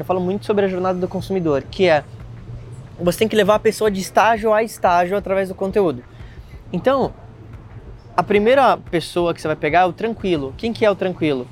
eu 0.00 0.06
falo 0.06 0.20
muito 0.20 0.46
sobre 0.46 0.64
a 0.64 0.68
jornada 0.68 0.98
do 0.98 1.06
consumidor, 1.06 1.62
que 1.70 1.86
é 1.86 2.04
você 2.98 3.18
tem 3.20 3.28
que 3.28 3.36
levar 3.36 3.56
a 3.56 3.58
pessoa 3.58 3.90
de 3.90 4.00
estágio 4.00 4.52
a 4.52 4.62
estágio 4.62 5.16
através 5.16 5.48
do 5.48 5.54
conteúdo. 5.54 6.02
Então, 6.72 7.12
a 8.16 8.22
primeira 8.22 8.76
pessoa 8.76 9.32
que 9.34 9.40
você 9.40 9.46
vai 9.46 9.56
pegar 9.56 9.80
é 9.80 9.84
o 9.84 9.92
tranquilo. 9.92 10.54
Quem 10.56 10.72
que 10.72 10.84
é 10.84 10.90
o 10.90 10.94
tranquilo? 10.94 11.46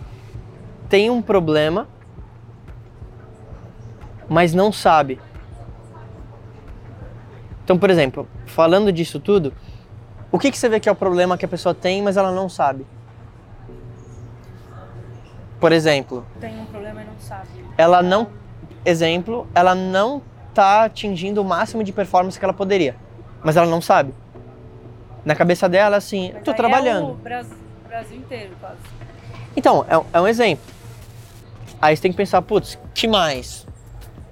Tem 0.89 1.11
um 1.11 1.23
problema, 1.23 1.89
mas 4.29 4.55
não 4.55 4.73
sabe. 4.73 5.21
Então, 7.65 7.79
por 7.79 7.91
exemplo, 7.91 8.27
falando 8.47 8.91
disso 8.91 9.21
tudo, 9.21 9.53
o 10.33 10.39
que, 10.39 10.51
que 10.51 10.59
você 10.59 10.69
vê 10.69 10.81
que 10.81 10.89
é 10.89 10.93
o 10.93 10.97
problema 10.97 11.37
que 11.37 11.45
a 11.45 11.49
pessoa 11.49 11.75
tem, 11.75 12.03
mas 12.03 12.17
ela 12.17 12.33
não 12.33 12.49
sabe? 12.49 12.87
Por 15.61 15.73
exemplo. 15.73 16.25
Tem 16.41 16.59
um 16.59 16.67
problema 16.67 17.03
e 17.03 17.05
não 17.05 17.19
sabe. 17.19 17.49
Ela 17.77 18.03
não. 18.03 18.29
Exemplo, 18.85 19.47
ela 19.55 19.75
não 19.75 20.23
está 20.49 20.85
atingindo 20.85 21.43
o 21.43 21.45
máximo 21.45 21.85
de 21.85 21.93
performance 21.93 22.39
que 22.39 22.45
ela 22.45 22.55
poderia, 22.55 22.97
mas 23.43 23.57
ela 23.57 23.67
não 23.67 23.81
sabe. 23.81 24.15
Na 25.25 25.35
cabeça 25.35 25.69
dela, 25.69 25.97
assim, 25.97 26.33
estou 26.37 26.55
trabalhando. 26.55 27.11
É 27.11 27.13
o 27.13 27.15
Brasil, 27.15 27.57
Brasil 27.87 28.17
inteiro, 28.17 28.57
quase. 28.61 28.79
Então, 29.57 29.85
é, 29.89 30.17
é 30.17 30.21
um 30.21 30.27
exemplo. 30.27 30.65
Aí 31.81 31.95
você 31.95 32.03
tem 32.03 32.11
que 32.11 32.17
pensar, 32.17 32.41
putz, 32.43 32.79
que 32.95 33.07
mais? 33.07 33.67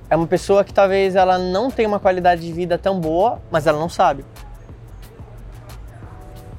É 0.09 0.17
uma 0.17 0.27
pessoa 0.27 0.65
que 0.65 0.73
talvez 0.73 1.17
ela 1.17 1.37
não 1.39 1.71
tenha 1.71 1.89
uma 1.89 2.01
qualidade 2.01 2.43
de 2.43 2.53
vida 2.53 2.79
tão 2.79 3.01
boa, 3.01 3.41
mas 3.51 3.67
ela 3.67 3.79
não 3.79 3.89
sabe. 3.89 4.25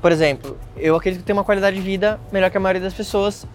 Por 0.02 0.12
exemplo, 0.12 0.58
eu 0.76 0.96
acredito 0.96 1.22
que 1.22 1.26
tenho 1.26 1.38
uma 1.38 1.44
qualidade 1.44 1.76
de 1.76 1.82
vida 1.82 2.20
melhor 2.32 2.52
que 2.52 2.58
a 2.58 2.60
maioria 2.60 2.82
das 2.82 2.94
pessoas, 2.94 3.48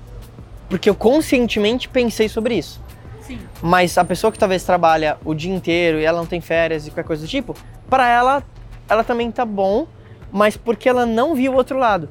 porque 0.73 0.89
eu 0.89 0.95
conscientemente 0.95 1.87
pensei 1.87 2.31
sobre 2.31 2.55
isso. 2.55 2.81
Sim. 3.21 3.39
Mas 3.61 3.99
a 3.99 4.05
pessoa 4.07 4.33
que 4.33 4.39
talvez 4.39 4.65
trabalha 4.65 5.19
o 5.23 5.35
dia 5.35 5.55
inteiro 5.55 6.01
e 6.01 6.05
ela 6.07 6.17
não 6.17 6.25
tem 6.25 6.41
férias 6.41 6.87
e 6.87 6.91
qualquer 6.91 7.05
coisa 7.05 7.27
do 7.27 7.29
tipo, 7.29 7.55
para 7.91 8.09
ela, 8.09 8.43
ela 8.89 9.05
também 9.05 9.31
tá 9.31 9.45
bom, 9.45 9.87
mas 10.33 10.57
porque 10.57 10.89
ela 10.89 11.05
não 11.05 11.35
viu 11.35 11.53
o 11.53 11.57
outro 11.57 11.77
lado. 11.77 12.09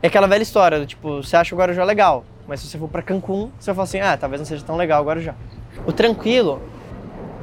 É 0.00 0.06
aquela 0.06 0.28
velha 0.28 0.44
história 0.44 0.78
do 0.78 0.86
tipo, 0.86 1.20
você 1.20 1.36
acha 1.36 1.52
o 1.52 1.58
Guarujá 1.58 1.82
legal, 1.82 2.24
mas 2.46 2.60
se 2.60 2.68
você 2.68 2.78
for 2.78 2.88
para 2.88 3.02
Cancún, 3.02 3.50
você 3.58 3.72
vai 3.72 3.74
falar 3.74 3.84
assim, 3.84 4.00
ah, 4.00 4.16
talvez 4.16 4.40
não 4.40 4.46
seja 4.46 4.64
tão 4.64 4.76
legal 4.76 5.02
o 5.02 5.06
Guarujá. 5.06 5.34
O 5.84 5.90
tranquilo, 5.90 6.62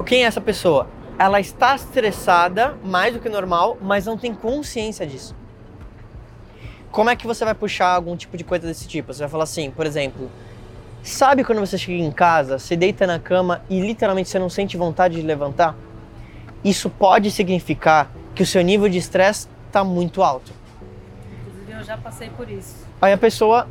quem 0.05 0.23
é 0.23 0.27
essa 0.27 0.39
pessoa? 0.39 0.87
Ela 1.19 1.41
está 1.41 1.75
estressada 1.75 2.77
mais 2.85 3.13
do 3.13 3.19
que 3.19 3.27
normal, 3.27 3.77
mas 3.81 4.05
não 4.05 4.17
tem 4.17 4.33
consciência 4.33 5.05
disso 5.05 5.35
como 6.91 7.09
é 7.09 7.15
que 7.15 7.25
você 7.25 7.45
vai 7.45 7.55
puxar 7.55 7.87
algum 7.87 8.15
tipo 8.17 8.37
de 8.37 8.43
coisa 8.43 8.67
desse 8.67 8.87
tipo? 8.87 9.13
Você 9.13 9.21
vai 9.21 9.29
falar 9.29 9.45
assim, 9.45 9.71
por 9.71 9.85
exemplo, 9.85 10.29
sabe 11.01 11.43
quando 11.43 11.59
você 11.59 11.77
chega 11.77 12.03
em 12.03 12.11
casa, 12.11 12.59
você 12.59 12.75
deita 12.75 13.07
na 13.07 13.17
cama 13.17 13.63
e 13.69 13.79
literalmente 13.79 14.29
você 14.29 14.37
não 14.37 14.49
sente 14.49 14.75
vontade 14.75 15.15
de 15.15 15.21
levantar? 15.21 15.75
Isso 16.63 16.89
pode 16.89 17.31
significar 17.31 18.11
que 18.35 18.43
o 18.43 18.45
seu 18.45 18.61
nível 18.61 18.89
de 18.89 18.97
estresse 18.97 19.47
está 19.67 19.83
muito 19.83 20.21
alto. 20.21 20.51
Inclusive 21.39 21.71
eu 21.71 21.83
já 21.83 21.97
passei 21.97 22.29
por 22.29 22.49
isso. 22.49 22.85
Aí 23.01 23.13
a 23.13 23.17
pessoa. 23.17 23.67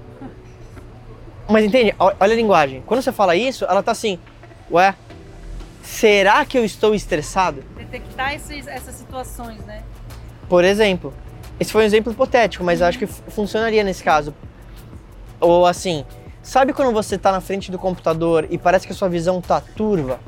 Mas 1.49 1.65
entende? 1.65 1.95
Olha 1.99 2.17
a 2.19 2.27
linguagem. 2.27 2.83
Quando 2.87 3.03
você 3.03 3.13
fala 3.13 3.37
isso, 3.37 3.65
ela 3.65 3.83
tá 3.83 3.93
assim, 3.93 4.19
ué, 4.71 4.95
será 5.83 6.45
que 6.45 6.57
eu 6.57 6.65
estou 6.65 6.95
estressado? 6.95 7.63
Detectar 7.77 8.35
esses, 8.35 8.67
essas 8.67 8.95
situações, 8.95 9.65
né? 9.67 9.83
Por 10.49 10.65
exemplo, 10.65 11.13
esse 11.61 11.71
foi 11.71 11.83
um 11.83 11.85
exemplo 11.85 12.11
hipotético, 12.11 12.65
mas 12.65 12.81
acho 12.81 12.99
que 12.99 13.07
funcionaria 13.07 13.85
nesse 13.85 14.03
caso. 14.03 14.35
Ou 15.39 15.67
assim, 15.67 16.07
sabe 16.43 16.73
quando 16.73 16.91
você 16.91 17.17
está 17.17 17.31
na 17.31 17.41
frente 17.43 17.71
do 17.71 17.79
computador 17.79 18.47
e 18.49 18.57
parece 18.57 18.87
que 18.87 18.95
a 18.95 18.97
sua 18.97 19.11
visão 19.11 19.43
tá 19.43 19.61
turva? 19.61 20.19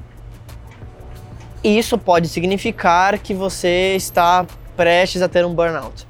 Isso 1.64 1.96
pode 1.96 2.28
significar 2.28 3.18
que 3.18 3.32
você 3.32 3.94
está 3.96 4.44
prestes 4.76 5.22
a 5.22 5.28
ter 5.28 5.46
um 5.46 5.54
burnout. 5.54 6.06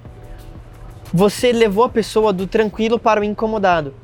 Você 1.14 1.52
levou 1.52 1.84
a 1.84 1.88
pessoa 1.88 2.32
do 2.32 2.46
tranquilo 2.46 2.98
para 2.98 3.20
o 3.20 3.24
incomodado, 3.24 3.94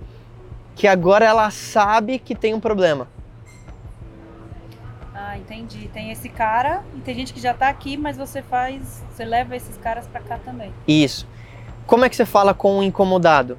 que 0.77 0.87
agora 0.87 1.25
ela 1.25 1.51
sabe 1.51 2.21
que 2.21 2.35
tem 2.35 2.55
um 2.55 2.61
problema. 2.61 3.09
Entendi. 5.39 5.89
Tem 5.93 6.11
esse 6.11 6.29
cara 6.29 6.83
e 6.97 7.01
tem 7.01 7.15
gente 7.15 7.33
que 7.33 7.41
já 7.41 7.55
tá 7.55 7.69
aqui, 7.69 7.97
mas 7.97 8.17
você 8.17 8.43
faz, 8.43 9.03
você 9.11 9.25
leva 9.25 9.57
esses 9.57 9.77
caras 9.79 10.07
para 10.07 10.21
cá 10.21 10.39
também. 10.45 10.73
Isso. 10.87 11.27
Como 11.87 12.05
é 12.05 12.09
que 12.09 12.17
você 12.17 12.27
fala 12.27 12.53
com 12.53 12.79
o 12.79 12.83
incomodado? 12.83 13.59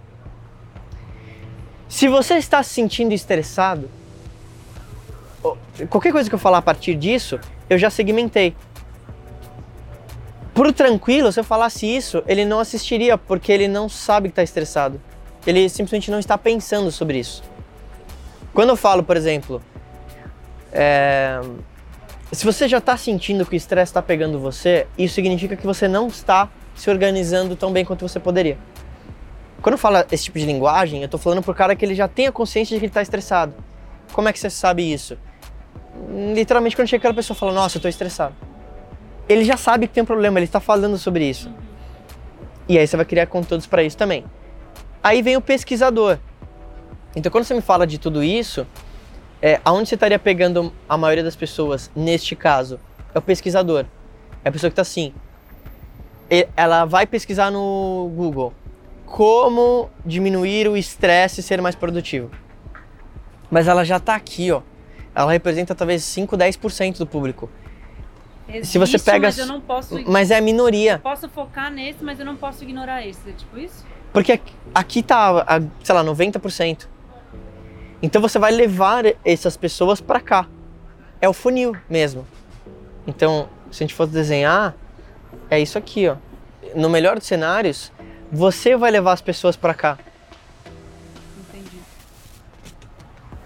Se 1.88 2.08
você 2.08 2.36
está 2.36 2.62
se 2.62 2.70
sentindo 2.70 3.14
estressado, 3.14 3.90
qualquer 5.90 6.12
coisa 6.12 6.30
que 6.30 6.36
eu 6.36 6.40
falar 6.40 6.60
a 6.60 6.62
partir 6.62 6.94
disso, 6.94 7.40
eu 7.70 7.78
já 7.78 7.90
segmentei. 7.90 8.56
Por 10.54 10.72
tranquilo, 10.74 11.32
se 11.32 11.40
eu 11.40 11.44
falasse 11.44 11.88
isso, 11.88 12.22
ele 12.28 12.46
não 12.46 12.60
assistiria 12.60 13.18
porque 13.18 13.52
ele 13.52 13.68
não 13.68 13.88
sabe 13.90 14.28
que 14.28 14.34
está 14.34 14.44
estressado. 14.44 15.02
Ele 15.48 15.68
simplesmente 15.70 16.12
não 16.12 16.20
está 16.20 16.38
pensando 16.38 16.92
sobre 16.92 17.18
isso. 17.18 17.42
Quando 18.54 18.70
eu 18.70 18.76
falo, 18.76 19.04
por 19.04 19.16
exemplo, 19.16 19.62
é... 20.72 21.40
Se 22.32 22.46
você 22.46 22.68
já 22.68 22.78
está 22.78 22.96
sentindo 22.96 23.44
que 23.44 23.56
o 23.56 23.58
estresse 23.58 23.90
está 23.90 24.04
pegando 24.04 24.40
você, 24.40 24.86
isso 24.96 25.16
significa 25.16 25.56
que 25.56 25.66
você 25.66 25.88
não 25.88 26.08
está 26.08 26.48
se 26.76 26.88
organizando 26.90 27.56
tão 27.56 27.72
bem 27.72 27.84
quanto 27.84 28.08
você 28.08 28.20
poderia. 28.20 28.56
Quando 29.64 29.74
eu 29.74 29.80
falo 29.80 29.98
esse 30.12 30.26
tipo 30.26 30.38
de 30.38 30.46
linguagem, 30.46 31.02
eu 31.02 31.06
estou 31.06 31.20
falando 31.20 31.42
pro 31.42 31.56
cara 31.56 31.76
que 31.76 31.84
ele 31.84 31.96
já 31.96 32.08
tem 32.08 32.28
a 32.28 32.32
consciência 32.32 32.76
de 32.76 32.80
que 32.80 32.86
ele 32.86 32.92
está 32.92 33.02
estressado. 33.02 33.56
Como 34.14 34.30
é 34.30 34.34
que 34.34 34.40
você 34.40 34.50
sabe 34.50 34.94
isso? 34.94 35.18
Literalmente 36.36 36.76
quando 36.76 36.88
chega 36.88 37.02
aquela 37.02 37.16
pessoa 37.16 37.36
fala, 37.36 37.52
nossa, 37.52 37.78
eu 37.78 37.80
estou 37.80 37.90
estressado. 37.90 38.36
Ele 39.28 39.44
já 39.44 39.58
sabe 39.58 39.88
que 39.88 39.94
tem 39.96 40.04
um 40.04 40.06
problema, 40.06 40.38
ele 40.38 40.46
está 40.46 40.60
falando 40.60 41.00
sobre 41.00 41.28
isso. 41.28 41.52
E 42.68 42.78
aí 42.78 42.88
você 42.88 42.96
vai 42.96 43.06
criar 43.06 43.26
conteúdos 43.26 43.66
para 43.66 43.82
isso 43.82 43.98
também. 43.98 44.24
Aí 45.04 45.24
vem 45.24 45.36
o 45.36 45.42
pesquisador. 45.42 46.20
Então 47.16 47.32
quando 47.32 47.44
você 47.44 47.56
me 47.56 47.62
fala 47.62 47.88
de 47.88 47.98
tudo 47.98 48.24
isso, 48.24 48.68
é, 49.42 49.60
aonde 49.64 49.90
você 49.90 49.96
estaria 49.96 50.20
pegando 50.20 50.72
a 50.88 50.98
maioria 50.98 51.24
das 51.24 51.36
pessoas 51.36 51.90
neste 51.96 52.36
caso? 52.36 52.80
É 53.14 53.20
o 53.20 53.22
pesquisador. 53.22 53.86
É 54.44 54.50
a 54.50 54.52
pessoa 54.52 54.70
que 54.70 54.74
está 54.74 54.82
assim. 54.82 55.14
Ela 56.56 56.86
vai 56.86 57.08
pesquisar 57.08 57.50
no 57.50 58.12
Google 58.16 58.54
como 59.06 59.90
diminuir 60.06 60.68
o 60.68 60.78
estresse 60.78 61.40
e 61.40 61.44
ser 61.44 61.62
mais 61.62 61.76
produtivo. 61.76 62.30
Mas 63.50 63.68
ela 63.68 63.84
já 63.84 63.98
está 63.98 64.16
aqui, 64.16 64.52
ó. 64.52 64.62
Ela 65.16 65.32
representa 65.32 65.74
talvez 65.74 66.04
5, 66.04 66.38
10% 66.38 67.00
do 67.00 67.08
público. 67.08 67.50
Existe, 68.48 68.72
Se 68.72 68.78
você 68.78 69.00
pega, 69.00 69.28
mas 69.28 69.38
eu 69.38 69.48
não 69.48 69.60
posso. 69.60 70.00
Mas 70.08 70.32
é 70.32 70.38
a 70.38 70.42
minoria. 70.42 70.94
Eu 70.94 71.00
posso 71.00 71.28
focar 71.30 71.72
nesse, 71.72 72.04
mas 72.04 72.20
eu 72.20 72.26
não 72.26 72.36
posso 72.36 72.64
ignorar 72.64 73.06
esse. 73.06 73.30
É 73.30 73.34
tipo 73.34 73.58
isso? 73.58 73.86
Porque 74.14 74.40
aqui 74.74 75.02
tá, 75.02 75.46
sei 75.84 75.96
lá, 75.96 76.04
90%. 76.04 76.88
Então 78.02 78.22
você 78.22 78.40
vai 78.40 78.52
levar 78.52 79.04
essas 79.26 79.58
pessoas 79.58 80.00
para 80.00 80.20
cá. 80.20 80.48
É 81.22 81.28
o 81.28 81.34
funil 81.34 81.76
mesmo. 81.90 82.26
Então, 83.06 83.50
se 83.72 83.84
a 83.84 83.88
gente 83.88 83.94
fosse 83.94 84.12
desenhar, 84.12 84.74
é 85.50 85.60
isso 85.60 85.78
aqui, 85.78 86.08
ó. 86.08 86.16
No 86.76 86.90
melhor 86.90 87.18
dos 87.18 87.28
cenários, 87.28 87.92
você 88.32 88.78
vai 88.78 88.92
levar 88.92 89.14
as 89.14 89.22
pessoas 89.22 89.56
para 89.56 89.74
cá. 89.74 89.98
Entendi. 91.38 91.78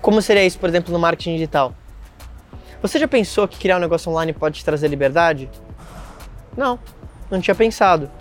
Como 0.02 0.22
seria 0.22 0.46
isso, 0.46 0.60
por 0.60 0.70
exemplo, 0.70 0.92
no 0.94 1.00
marketing 1.00 1.34
digital? 1.34 1.74
Você 2.82 3.00
já 3.00 3.08
pensou 3.08 3.48
que 3.48 3.58
criar 3.58 3.78
um 3.78 3.80
negócio 3.80 4.12
online 4.12 4.34
pode 4.34 4.60
te 4.60 4.66
trazer 4.66 4.88
liberdade? 4.90 5.50
Não, 6.56 6.78
não 7.32 7.40
tinha 7.40 7.56
pensado. 7.56 8.12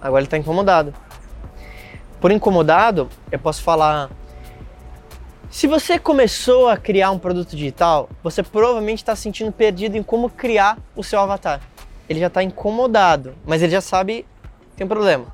Agora 0.00 0.20
ele 0.20 0.26
está 0.26 0.38
incomodado. 0.38 0.94
Por 2.20 2.30
incomodado, 2.30 3.08
eu 3.30 3.38
posso 3.38 3.62
falar 3.62 4.10
se 5.54 5.68
você 5.68 6.00
começou 6.00 6.68
a 6.68 6.76
criar 6.76 7.12
um 7.12 7.18
produto 7.18 7.50
digital, 7.50 8.10
você 8.24 8.42
provavelmente 8.42 8.98
está 8.98 9.14
se 9.14 9.22
sentindo 9.22 9.52
perdido 9.52 9.96
em 9.96 10.02
como 10.02 10.28
criar 10.28 10.76
o 10.96 11.04
seu 11.04 11.20
avatar. 11.20 11.60
Ele 12.08 12.18
já 12.18 12.26
está 12.26 12.42
incomodado, 12.42 13.36
mas 13.46 13.62
ele 13.62 13.70
já 13.70 13.80
sabe 13.80 14.26
tem 14.74 14.84
um 14.84 14.88
problema. 14.88 15.26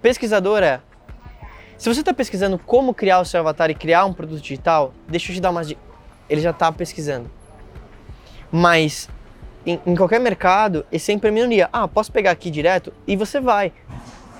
Pesquisador 0.00 0.62
é. 0.62 0.80
Se 1.76 1.86
você 1.86 2.00
está 2.00 2.14
pesquisando 2.14 2.58
como 2.58 2.94
criar 2.94 3.20
o 3.20 3.26
seu 3.26 3.40
avatar 3.40 3.68
e 3.68 3.74
criar 3.74 4.06
um 4.06 4.14
produto 4.14 4.40
digital, 4.40 4.94
deixa 5.06 5.30
eu 5.30 5.34
te 5.34 5.40
dar 5.42 5.50
umas 5.50 5.68
dicas. 5.68 5.84
Ele 6.30 6.40
já 6.40 6.50
está 6.50 6.72
pesquisando. 6.72 7.30
Mas 8.50 9.06
em, 9.66 9.78
em, 9.84 9.94
qualquer 9.94 10.18
mercado, 10.18 10.86
é 10.90 10.96
sempre 10.96 11.28
a 11.28 11.30
minoria. 11.30 11.68
Ah, 11.70 11.86
posso 11.86 12.10
pegar 12.10 12.30
aqui 12.30 12.50
direto? 12.50 12.90
E 13.06 13.16
você 13.16 13.38
vai. 13.38 13.70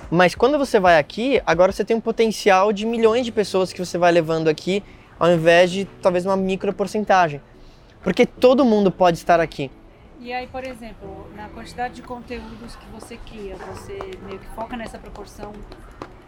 Mas 0.09 0.33
quando 0.33 0.57
você 0.57 0.79
vai 0.79 0.97
aqui, 0.97 1.39
agora 1.45 1.71
você 1.71 1.85
tem 1.85 1.95
um 1.95 2.01
potencial 2.01 2.73
de 2.73 2.83
milhões 2.83 3.23
de 3.23 3.31
pessoas 3.31 3.71
que 3.71 3.77
você 3.79 3.95
vai 3.95 4.11
levando 4.11 4.47
aqui 4.47 4.83
ao 5.19 5.31
invés 5.31 5.71
de 5.71 5.85
talvez 6.01 6.25
uma 6.25 6.35
micro 6.35 6.73
porcentagem. 6.73 7.41
Porque 8.01 8.25
todo 8.25 8.65
mundo 8.65 8.91
pode 8.91 9.17
estar 9.17 9.39
aqui. 9.39 9.71
E 10.19 10.31
aí, 10.31 10.47
por 10.47 10.63
exemplo, 10.63 11.27
na 11.35 11.49
quantidade 11.49 11.95
de 11.95 12.01
conteúdos 12.01 12.75
que 12.75 12.85
você 12.93 13.17
cria, 13.17 13.55
você 13.55 13.99
meio 14.25 14.39
que 14.39 14.47
foca 14.55 14.77
nessa 14.77 14.97
proporção, 14.97 15.51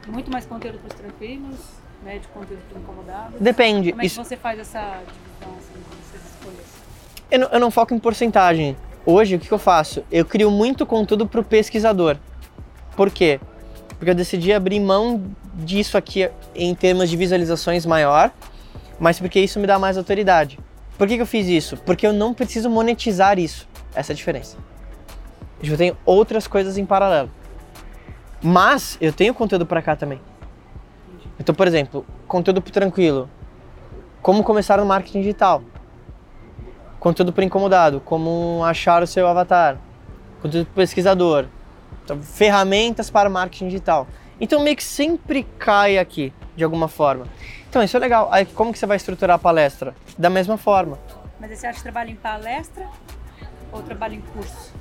muito 0.07 0.31
mais 0.31 0.45
conteúdo 0.45 0.79
para 0.79 0.87
os 0.87 0.93
tranquilos, 0.93 1.59
né, 2.03 2.19
de 2.19 2.27
conteúdo 2.27 2.61
para 2.69 2.79
incomodados? 2.79 3.39
Depende. 3.39 3.91
Como 3.91 4.01
é 4.01 4.07
que 4.07 4.15
você 4.15 4.35
faz 4.35 4.59
essa 4.59 4.99
divisão, 4.99 5.57
assim, 5.57 6.27
escolheu? 6.35 6.63
Eu 7.31 7.39
não, 7.39 7.47
eu 7.47 7.59
não 7.59 7.71
foco 7.71 7.93
em 7.93 7.99
porcentagem. 7.99 8.75
Hoje, 9.05 9.35
o 9.35 9.39
que, 9.39 9.47
que 9.47 9.53
eu 9.53 9.59
faço? 9.59 10.03
Eu 10.11 10.25
crio 10.25 10.51
muito 10.51 10.85
conteúdo 10.85 11.27
para 11.27 11.39
o 11.39 11.43
pesquisador. 11.43 12.17
Por 12.95 13.09
quê? 13.09 13.39
Porque 13.97 14.09
eu 14.09 14.15
decidi 14.15 14.51
abrir 14.51 14.79
mão 14.79 15.23
disso 15.53 15.97
aqui 15.97 16.29
em 16.53 16.75
termos 16.75 17.09
de 17.09 17.15
visualizações 17.15 17.85
maior, 17.85 18.31
mas 19.00 19.19
porque 19.19 19.39
isso 19.39 19.59
me 19.59 19.68
dá 19.68 19.77
mais 19.77 19.97
autoridade. 19.97 20.59
Por 20.97 21.07
que, 21.07 21.15
que 21.15 21.21
eu 21.21 21.27
fiz 21.27 21.47
isso? 21.47 21.77
Porque 21.77 22.07
eu 22.07 22.13
não 22.13 22.33
preciso 22.33 22.69
monetizar 22.69 23.38
isso. 23.38 23.68
Essa 23.94 24.12
é 24.12 24.13
a 24.13 24.15
diferença. 24.15 24.57
Eu 25.62 25.77
tenho 25.77 25.97
outras 26.06 26.47
coisas 26.47 26.77
em 26.77 26.86
paralelo. 26.86 27.30
Mas 28.42 28.97
eu 29.01 29.12
tenho 29.12 29.33
conteúdo 29.33 29.65
para 29.65 29.81
cá 29.81 29.95
também. 29.95 30.21
Então, 31.39 31.53
por 31.53 31.68
exemplo, 31.68 32.06
conteúdo 32.27 32.62
tranquilo. 32.62 33.30
Como 34.21 34.44
começar 34.44 34.77
no 34.77 34.86
marketing 34.86 35.19
digital. 35.21 35.62
Conteúdo 37.00 37.33
para 37.33 37.44
incomodado, 37.44 38.00
como 38.00 38.63
achar 38.63 39.03
o 39.03 39.07
seu 39.07 39.27
avatar. 39.27 39.77
Conteúdo 40.42 40.68
para 40.68 40.83
pesquisador. 40.83 41.45
Então, 42.03 42.21
ferramentas 42.21 43.09
para 43.09 43.30
marketing 43.30 43.68
digital. 43.68 44.07
Então 44.39 44.61
meio 44.61 44.75
que 44.75 44.83
sempre 44.83 45.47
cai 45.57 45.97
aqui, 45.97 46.33
de 46.55 46.63
alguma 46.63 46.87
forma. 46.87 47.25
Então 47.69 47.81
isso 47.81 47.95
é 47.95 47.99
legal. 47.99 48.29
Aí 48.31 48.45
como 48.45 48.71
que 48.71 48.79
você 48.79 48.85
vai 48.85 48.97
estruturar 48.97 49.35
a 49.35 49.39
palestra? 49.39 49.95
Da 50.17 50.29
mesma 50.29 50.57
forma. 50.57 50.97
Mas 51.39 51.51
aí 51.51 51.57
você 51.57 51.67
acha 51.67 51.77
que 51.77 51.83
trabalha 51.83 52.11
em 52.11 52.15
palestra 52.15 52.87
ou 53.71 53.81
trabalha 53.81 54.15
em 54.15 54.21
curso? 54.21 54.73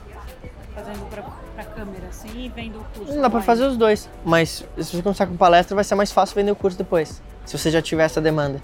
Fazendo 0.74 1.08
pra, 1.08 1.22
pra 1.22 1.64
câmera, 1.64 2.08
assim, 2.08 2.46
e 2.46 2.48
vendo 2.48 2.80
o 2.80 2.84
curso? 2.96 3.14
Não 3.14 3.22
dá 3.22 3.30
pra 3.30 3.40
fazer 3.40 3.64
os 3.64 3.76
dois. 3.76 4.08
Mas 4.24 4.64
se 4.76 4.96
você 4.96 5.02
começar 5.02 5.26
com 5.26 5.36
palestra, 5.36 5.74
vai 5.74 5.84
ser 5.84 5.94
mais 5.94 6.10
fácil 6.10 6.34
vender 6.34 6.50
o 6.50 6.56
curso 6.56 6.76
depois. 6.76 7.22
Se 7.44 7.56
você 7.56 7.70
já 7.70 7.80
tiver 7.80 8.04
essa 8.04 8.20
demanda. 8.20 8.60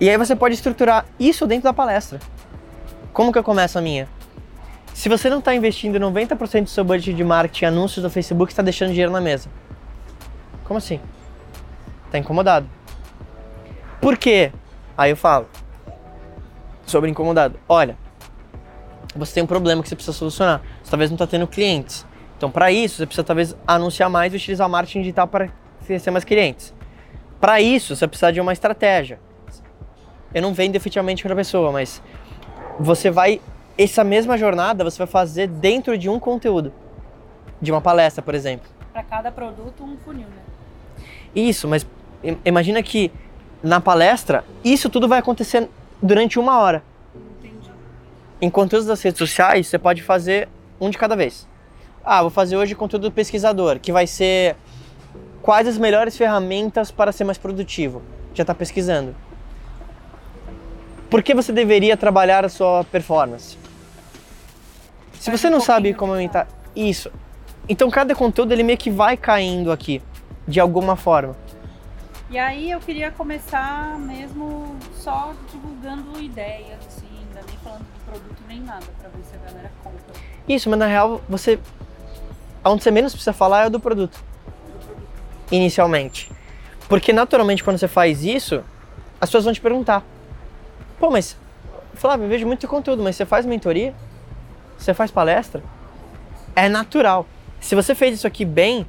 E 0.00 0.08
aí 0.08 0.16
você 0.16 0.34
pode 0.36 0.54
estruturar 0.54 1.06
isso 1.18 1.46
dentro 1.46 1.64
da 1.64 1.72
palestra. 1.72 2.20
Como 3.12 3.32
que 3.32 3.38
eu 3.38 3.44
começo 3.44 3.78
a 3.78 3.80
minha? 3.80 4.08
Se 4.92 5.08
você 5.08 5.28
não 5.28 5.40
está 5.40 5.54
investindo 5.54 5.98
90% 5.98 6.64
do 6.64 6.70
seu 6.70 6.84
budget 6.84 7.14
de 7.14 7.24
marketing 7.24 7.64
em 7.64 7.68
anúncios 7.68 8.02
do 8.02 8.10
Facebook, 8.10 8.52
está 8.52 8.62
deixando 8.62 8.90
dinheiro 8.90 9.10
na 9.10 9.20
mesa. 9.20 9.48
Como 10.64 10.78
assim? 10.78 11.00
Tá 12.10 12.18
incomodado. 12.18 12.68
Por 14.00 14.16
quê? 14.16 14.52
Aí 14.96 15.10
eu 15.10 15.16
falo 15.16 15.46
sobre 16.86 17.10
incomodado. 17.10 17.58
Olha, 17.68 17.96
você 19.14 19.34
tem 19.34 19.42
um 19.42 19.46
problema 19.46 19.82
que 19.82 19.88
você 19.88 19.94
precisa 19.94 20.16
solucionar. 20.16 20.60
Você 20.82 20.90
talvez 20.90 21.10
não 21.10 21.16
está 21.16 21.26
tendo 21.26 21.46
clientes. 21.46 22.06
Então, 22.36 22.50
para 22.50 22.70
isso, 22.70 22.96
você 22.96 23.06
precisa 23.06 23.24
talvez 23.24 23.56
anunciar 23.66 24.10
mais 24.10 24.32
e 24.32 24.36
utilizar 24.36 24.68
marketing 24.68 25.00
digital 25.00 25.26
para 25.28 25.48
crescer 25.86 26.10
mais 26.10 26.24
clientes. 26.24 26.74
Para 27.40 27.60
isso, 27.60 27.94
você 27.94 28.06
precisa 28.06 28.32
de 28.32 28.40
uma 28.40 28.52
estratégia. 28.52 29.20
Eu 30.32 30.42
não 30.42 30.52
vendo 30.52 30.76
efetivamente 30.76 31.22
para 31.22 31.32
a 31.32 31.36
pessoa, 31.36 31.70
mas 31.70 32.02
você 32.78 33.10
vai 33.10 33.40
essa 33.76 34.04
mesma 34.04 34.38
jornada 34.38 34.84
você 34.84 34.98
vai 34.98 35.06
fazer 35.06 35.48
dentro 35.48 35.98
de 35.98 36.08
um 36.08 36.18
conteúdo, 36.18 36.72
de 37.60 37.72
uma 37.72 37.80
palestra, 37.80 38.22
por 38.22 38.34
exemplo. 38.34 38.68
Para 38.94 39.02
cada 39.02 39.32
produto, 39.32 39.82
um 39.82 39.96
funil, 40.04 40.28
né? 40.28 41.04
Isso, 41.34 41.66
mas 41.66 41.84
imagina 42.44 42.80
que 42.80 43.10
na 43.60 43.80
palestra, 43.80 44.44
isso 44.62 44.88
tudo 44.88 45.08
vai 45.08 45.18
acontecer 45.18 45.68
durante 46.00 46.38
uma 46.38 46.60
hora. 46.60 46.80
Entendi. 47.40 47.72
Em 48.40 48.48
conteúdos 48.48 48.86
das 48.86 49.02
redes 49.02 49.18
sociais, 49.18 49.66
você 49.66 49.80
pode 49.80 50.00
fazer 50.00 50.48
um 50.80 50.90
de 50.90 50.96
cada 50.96 51.16
vez. 51.16 51.44
Ah, 52.04 52.22
vou 52.22 52.30
fazer 52.30 52.56
hoje 52.56 52.76
conteúdo 52.76 53.08
do 53.08 53.12
pesquisador, 53.12 53.80
que 53.80 53.90
vai 53.90 54.06
ser 54.06 54.54
quais 55.42 55.66
as 55.66 55.76
melhores 55.76 56.16
ferramentas 56.16 56.92
para 56.92 57.10
ser 57.10 57.24
mais 57.24 57.36
produtivo. 57.36 58.00
Já 58.32 58.44
está 58.44 58.54
pesquisando. 58.54 59.12
Por 61.10 61.20
que 61.20 61.34
você 61.34 61.52
deveria 61.52 61.96
trabalhar 61.96 62.44
a 62.44 62.48
sua 62.48 62.84
performance? 62.84 63.58
Se 65.18 65.32
você 65.32 65.50
não 65.50 65.58
sabe 65.58 65.94
como 65.94 66.12
aumentar 66.12 66.46
isso, 66.76 67.10
então 67.68 67.90
cada 67.90 68.14
conteúdo 68.14 68.52
ele 68.52 68.62
meio 68.62 68.78
que 68.78 68.90
vai 68.90 69.16
caindo 69.16 69.72
aqui 69.72 70.02
de 70.46 70.60
alguma 70.60 70.96
forma. 70.96 71.36
E 72.30 72.38
aí 72.38 72.70
eu 72.70 72.80
queria 72.80 73.10
começar 73.10 73.98
mesmo 73.98 74.76
só 74.94 75.32
divulgando 75.50 76.20
ideias, 76.20 76.78
assim, 76.86 77.06
ainda 77.20 77.40
nem 77.46 77.56
falando 77.58 77.84
de 77.84 78.00
produto 78.04 78.42
nem 78.48 78.60
nada, 78.60 78.84
para 78.98 79.08
ver 79.08 79.22
se 79.24 79.34
a 79.36 79.38
galera 79.38 79.70
compra. 79.82 80.14
Isso, 80.48 80.68
mas 80.68 80.78
na 80.78 80.86
real 80.86 81.22
você. 81.28 81.58
Onde 82.64 82.82
você 82.82 82.90
menos 82.90 83.12
precisa 83.12 83.32
falar 83.32 83.64
é 83.64 83.66
o 83.66 83.70
do 83.70 83.78
produto. 83.78 84.22
Inicialmente. 85.50 86.30
Porque 86.88 87.12
naturalmente 87.12 87.62
quando 87.62 87.78
você 87.78 87.88
faz 87.88 88.24
isso, 88.24 88.64
as 89.20 89.28
pessoas 89.28 89.44
vão 89.44 89.52
te 89.52 89.60
perguntar. 89.60 90.02
Pô, 90.98 91.10
mas. 91.10 91.36
Flávio, 91.94 92.24
eu 92.24 92.28
vejo 92.28 92.46
muito 92.46 92.66
conteúdo, 92.66 93.02
mas 93.02 93.16
você 93.16 93.24
faz 93.24 93.46
mentoria? 93.46 93.94
Você 94.76 94.92
faz 94.92 95.10
palestra? 95.10 95.62
É 96.56 96.68
natural. 96.68 97.26
Se 97.64 97.74
você 97.74 97.94
fez 97.94 98.18
isso 98.18 98.26
aqui 98.26 98.44
bem, 98.44 98.86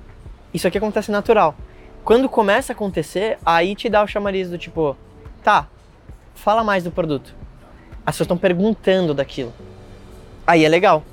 isso 0.53 0.67
aqui 0.67 0.77
acontece 0.77 1.09
natural. 1.09 1.55
Quando 2.03 2.27
começa 2.27 2.73
a 2.73 2.75
acontecer, 2.75 3.37
aí 3.45 3.73
te 3.73 3.87
dá 3.87 4.03
o 4.03 4.07
chamariz 4.07 4.49
do 4.49 4.57
tipo, 4.57 4.97
tá, 5.41 5.69
fala 6.33 6.61
mais 6.61 6.83
do 6.83 6.91
produto. 6.91 7.33
As 8.05 8.15
pessoas 8.15 8.25
estão 8.25 8.37
perguntando 8.37 9.13
daquilo. 9.13 9.53
Aí 10.45 10.65
é 10.65 10.67
legal. 10.67 11.05